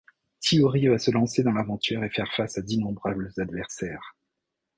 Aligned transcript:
Tiuri 0.45 0.87
va 0.87 0.97
se 0.97 1.11
lancer 1.11 1.43
dans 1.43 1.51
l'aventure 1.51 2.03
et 2.03 2.09
faire 2.09 2.33
face 2.35 2.57
à 2.57 2.63
d'innombrables 2.63 3.31
adversaires… 3.37 4.15